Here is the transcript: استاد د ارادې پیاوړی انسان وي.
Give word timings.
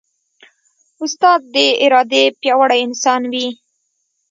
استاد 1.03 1.39
د 1.55 1.57
ارادې 1.85 2.23
پیاوړی 2.39 2.79
انسان 2.87 3.21
وي. 3.33 3.47